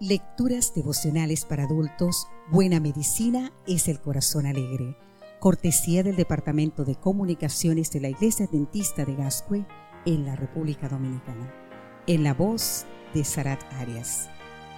Lecturas 0.00 0.72
devocionales 0.74 1.44
para 1.44 1.64
adultos, 1.64 2.26
Buena 2.50 2.80
Medicina 2.80 3.52
es 3.66 3.86
el 3.86 4.00
Corazón 4.00 4.46
Alegre. 4.46 4.96
Cortesía 5.40 6.02
del 6.02 6.16
Departamento 6.16 6.86
de 6.86 6.94
Comunicaciones 6.94 7.90
de 7.90 8.00
la 8.00 8.08
Iglesia 8.08 8.48
Dentista 8.50 9.04
de 9.04 9.14
Gascue 9.14 9.66
en 10.06 10.24
la 10.24 10.36
República 10.36 10.88
Dominicana. 10.88 11.52
En 12.06 12.24
la 12.24 12.32
voz 12.32 12.86
de 13.12 13.24
Sarat 13.24 13.62
Arias. 13.74 14.30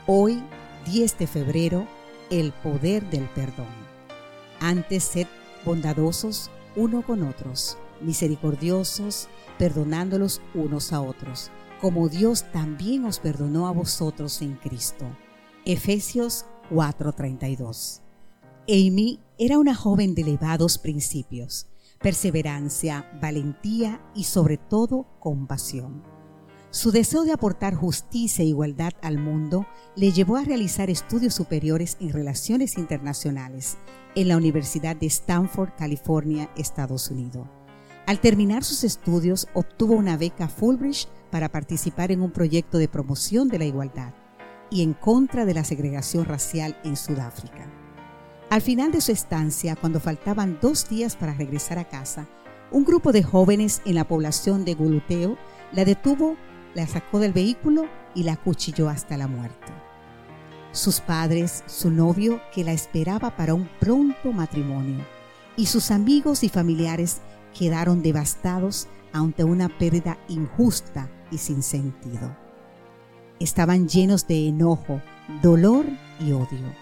Hoy, 0.08 0.42
10 0.86 1.16
de 1.16 1.28
febrero, 1.28 1.86
el 2.32 2.50
poder 2.50 3.08
del 3.10 3.28
perdón. 3.28 3.70
Antes 4.58 5.04
sed 5.04 5.28
bondadosos 5.64 6.50
uno 6.74 7.02
con 7.02 7.22
otros, 7.22 7.78
misericordiosos, 8.02 9.28
perdonándolos 9.58 10.40
unos 10.54 10.92
a 10.92 11.00
otros 11.00 11.50
como 11.82 12.08
Dios 12.08 12.44
también 12.52 13.04
os 13.06 13.18
perdonó 13.18 13.66
a 13.66 13.72
vosotros 13.72 14.40
en 14.40 14.54
Cristo. 14.54 15.04
Efesios 15.64 16.46
4:32. 16.70 18.02
Amy 18.68 19.18
era 19.36 19.58
una 19.58 19.74
joven 19.74 20.14
de 20.14 20.22
elevados 20.22 20.78
principios, 20.78 21.66
perseverancia, 22.00 23.10
valentía 23.20 24.00
y 24.14 24.24
sobre 24.24 24.58
todo 24.58 25.08
compasión. 25.18 26.04
Su 26.70 26.92
deseo 26.92 27.24
de 27.24 27.32
aportar 27.32 27.74
justicia 27.74 28.44
e 28.44 28.46
igualdad 28.46 28.92
al 29.02 29.18
mundo 29.18 29.66
le 29.96 30.12
llevó 30.12 30.36
a 30.36 30.44
realizar 30.44 30.88
estudios 30.88 31.34
superiores 31.34 31.96
en 31.98 32.12
relaciones 32.12 32.78
internacionales 32.78 33.76
en 34.14 34.28
la 34.28 34.36
Universidad 34.36 34.94
de 34.94 35.06
Stanford, 35.06 35.70
California, 35.76 36.48
Estados 36.56 37.10
Unidos. 37.10 37.48
Al 38.06 38.18
terminar 38.18 38.64
sus 38.64 38.82
estudios, 38.82 39.46
obtuvo 39.54 39.94
una 39.94 40.16
beca 40.16 40.48
Fulbright 40.48 41.08
para 41.30 41.48
participar 41.48 42.10
en 42.10 42.20
un 42.20 42.32
proyecto 42.32 42.78
de 42.78 42.88
promoción 42.88 43.48
de 43.48 43.58
la 43.58 43.64
igualdad 43.64 44.12
y 44.70 44.82
en 44.82 44.92
contra 44.92 45.44
de 45.44 45.54
la 45.54 45.62
segregación 45.62 46.24
racial 46.24 46.76
en 46.82 46.96
Sudáfrica. 46.96 47.70
Al 48.50 48.60
final 48.60 48.90
de 48.90 49.00
su 49.00 49.12
estancia, 49.12 49.76
cuando 49.76 50.00
faltaban 50.00 50.58
dos 50.60 50.88
días 50.88 51.14
para 51.14 51.32
regresar 51.32 51.78
a 51.78 51.88
casa, 51.88 52.28
un 52.72 52.84
grupo 52.84 53.12
de 53.12 53.22
jóvenes 53.22 53.80
en 53.84 53.94
la 53.94 54.08
población 54.08 54.64
de 54.64 54.74
Guluteo 54.74 55.38
la 55.72 55.84
detuvo, 55.84 56.36
la 56.74 56.86
sacó 56.86 57.20
del 57.20 57.32
vehículo 57.32 57.84
y 58.14 58.24
la 58.24 58.36
cuchilló 58.36 58.88
hasta 58.88 59.16
la 59.16 59.28
muerte. 59.28 59.72
Sus 60.72 61.00
padres, 61.00 61.62
su 61.66 61.90
novio, 61.90 62.40
que 62.52 62.64
la 62.64 62.72
esperaba 62.72 63.36
para 63.36 63.54
un 63.54 63.68
pronto 63.78 64.32
matrimonio, 64.32 65.04
y 65.56 65.66
sus 65.66 65.90
amigos 65.90 66.42
y 66.42 66.48
familiares 66.48 67.20
quedaron 67.52 68.02
devastados 68.02 68.88
ante 69.12 69.44
una 69.44 69.68
pérdida 69.68 70.18
injusta 70.28 71.10
y 71.30 71.38
sin 71.38 71.62
sentido. 71.62 72.36
Estaban 73.40 73.88
llenos 73.88 74.26
de 74.26 74.48
enojo, 74.48 75.02
dolor 75.42 75.84
y 76.20 76.32
odio, 76.32 76.72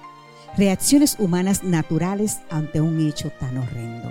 reacciones 0.57 1.17
humanas 1.19 1.65
naturales 1.65 2.41
ante 2.51 2.81
un 2.81 3.01
hecho 3.01 3.31
tan 3.39 3.59
horrendo. 3.59 4.11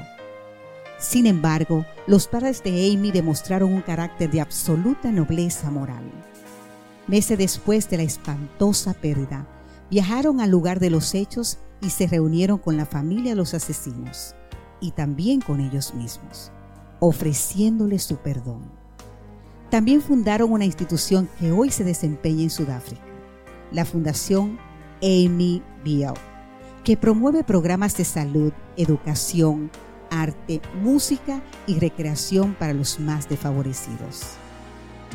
Sin 0.97 1.25
embargo, 1.25 1.85
los 2.07 2.27
padres 2.27 2.61
de 2.63 2.91
Amy 2.91 3.11
demostraron 3.11 3.73
un 3.73 3.81
carácter 3.81 4.29
de 4.31 4.41
absoluta 4.41 5.11
nobleza 5.11 5.71
moral. 5.71 6.03
Meses 7.07 7.37
después 7.37 7.89
de 7.89 7.97
la 7.97 8.03
espantosa 8.03 8.93
pérdida, 8.93 9.47
viajaron 9.89 10.41
al 10.41 10.51
lugar 10.51 10.79
de 10.79 10.89
los 10.89 11.15
hechos 11.15 11.59
y 11.81 11.89
se 11.91 12.07
reunieron 12.07 12.57
con 12.57 12.75
la 12.75 12.85
familia 12.85 13.31
de 13.31 13.37
los 13.37 13.53
asesinos 13.53 14.35
y 14.81 14.91
también 14.91 15.41
con 15.41 15.59
ellos 15.59 15.93
mismos, 15.93 16.51
ofreciéndoles 16.99 18.03
su 18.03 18.17
perdón. 18.17 18.61
También 19.69 20.01
fundaron 20.01 20.51
una 20.51 20.65
institución 20.65 21.29
que 21.39 21.51
hoy 21.51 21.69
se 21.69 21.83
desempeña 21.83 22.43
en 22.43 22.49
Sudáfrica, 22.49 23.03
la 23.71 23.85
Fundación 23.85 24.57
Amy 25.01 25.61
Biel, 25.83 26.13
que 26.83 26.97
promueve 26.97 27.43
programas 27.43 27.95
de 27.95 28.03
salud, 28.03 28.51
educación, 28.77 29.69
arte, 30.09 30.61
música 30.81 31.41
y 31.67 31.79
recreación 31.79 32.55
para 32.55 32.73
los 32.73 32.99
más 32.99 33.29
desfavorecidos. 33.29 34.21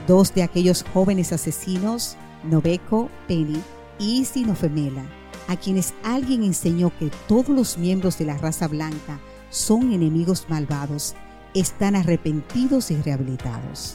Dos 0.07 0.35
de 0.35 0.43
aquellos 0.43 0.85
jóvenes 0.95 1.33
asesinos, 1.33 2.17
Noveko 2.45 3.09
Penny 3.27 3.61
y 3.99 4.21
Isi 4.21 4.45
Nofemela, 4.45 5.05
a 5.49 5.57
quienes 5.57 5.95
alguien 6.03 6.43
enseñó 6.43 6.93
que 6.99 7.11
todos 7.29 7.49
los 7.49 7.79
miembros 7.79 8.19
de 8.19 8.27
la 8.27 8.39
raza 8.39 8.69
blanca 8.69 9.19
son 9.55 9.93
enemigos 9.93 10.47
malvados, 10.49 11.15
están 11.55 11.95
arrepentidos 11.95 12.91
y 12.91 12.97
rehabilitados. 12.97 13.95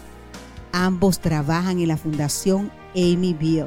Ambos 0.71 1.19
trabajan 1.19 1.79
en 1.79 1.89
la 1.89 1.97
Fundación 1.97 2.71
Amy 2.95 3.33
Bill 3.33 3.65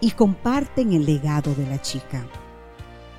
y 0.00 0.10
comparten 0.10 0.92
el 0.92 1.06
legado 1.06 1.54
de 1.54 1.66
la 1.66 1.80
chica. 1.80 2.26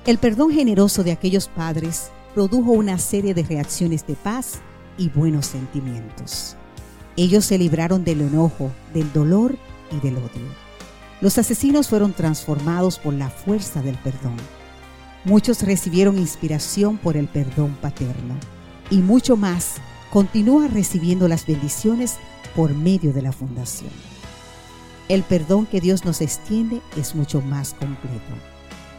El 0.06 0.18
perdón 0.18 0.52
generoso 0.52 1.02
de 1.02 1.10
aquellos 1.10 1.48
padres 1.48 2.10
produjo 2.34 2.70
una 2.72 2.98
serie 2.98 3.34
de 3.34 3.42
reacciones 3.42 4.06
de 4.06 4.14
paz 4.14 4.60
y 4.96 5.08
buenos 5.08 5.46
sentimientos. 5.46 6.56
Ellos 7.16 7.44
se 7.44 7.58
libraron 7.58 8.04
del 8.04 8.20
enojo, 8.20 8.70
del 8.92 9.12
dolor 9.12 9.56
y 9.90 9.98
del 10.00 10.18
odio. 10.18 10.64
Los 11.20 11.38
asesinos 11.38 11.88
fueron 11.88 12.12
transformados 12.12 12.98
por 13.00 13.14
la 13.14 13.30
fuerza 13.30 13.82
del 13.82 13.96
perdón. 13.98 14.36
Muchos 15.24 15.62
recibieron 15.62 16.18
inspiración 16.18 16.98
por 16.98 17.16
el 17.16 17.28
perdón 17.28 17.76
paterno 17.80 18.34
y 18.90 18.98
mucho 18.98 19.38
más 19.38 19.76
continúa 20.10 20.68
recibiendo 20.68 21.28
las 21.28 21.46
bendiciones 21.46 22.16
por 22.54 22.74
medio 22.74 23.14
de 23.14 23.22
la 23.22 23.32
fundación. 23.32 23.90
El 25.08 25.22
perdón 25.22 25.64
que 25.64 25.80
Dios 25.80 26.04
nos 26.04 26.20
extiende 26.20 26.82
es 26.98 27.14
mucho 27.14 27.40
más 27.40 27.72
completo. 27.72 28.34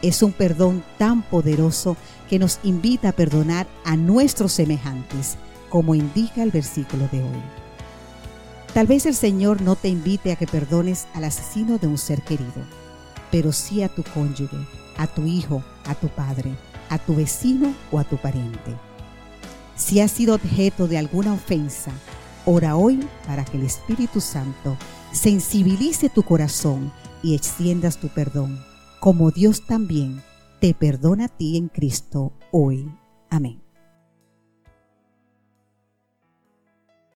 Es 0.02 0.20
un 0.20 0.32
perdón 0.32 0.82
tan 0.98 1.22
poderoso 1.22 1.96
que 2.28 2.40
nos 2.40 2.58
invita 2.64 3.10
a 3.10 3.12
perdonar 3.12 3.68
a 3.84 3.96
nuestros 3.96 4.52
semejantes, 4.52 5.36
como 5.68 5.94
indica 5.94 6.42
el 6.42 6.50
versículo 6.50 7.08
de 7.12 7.22
hoy. 7.22 7.42
Tal 8.74 8.88
vez 8.88 9.06
el 9.06 9.14
Señor 9.14 9.62
no 9.62 9.76
te 9.76 9.88
invite 9.88 10.32
a 10.32 10.36
que 10.36 10.46
perdones 10.48 11.06
al 11.14 11.24
asesino 11.24 11.78
de 11.78 11.86
un 11.86 11.98
ser 11.98 12.20
querido, 12.22 12.52
pero 13.30 13.52
sí 13.52 13.82
a 13.82 13.88
tu 13.88 14.02
cónyuge, 14.02 14.56
a 14.96 15.06
tu 15.06 15.26
hijo, 15.26 15.62
a 15.86 15.94
tu 15.94 16.08
padre, 16.08 16.54
a 16.88 16.98
tu 16.98 17.14
vecino 17.14 17.74
o 17.90 17.98
a 17.98 18.04
tu 18.04 18.16
pariente. 18.16 18.74
Si 19.74 20.00
has 20.00 20.10
sido 20.10 20.34
objeto 20.34 20.88
de 20.88 20.98
alguna 20.98 21.34
ofensa, 21.34 21.92
Ora 22.48 22.76
hoy 22.76 23.00
para 23.26 23.44
que 23.44 23.56
el 23.56 23.64
Espíritu 23.64 24.20
Santo 24.20 24.76
sensibilice 25.10 26.08
tu 26.08 26.22
corazón 26.22 26.92
y 27.20 27.34
extiendas 27.34 27.98
tu 27.98 28.06
perdón, 28.06 28.64
como 29.00 29.32
Dios 29.32 29.66
también 29.66 30.22
te 30.60 30.72
perdona 30.72 31.24
a 31.24 31.28
ti 31.28 31.56
en 31.56 31.66
Cristo 31.66 32.32
hoy. 32.52 32.88
Amén. 33.28 33.65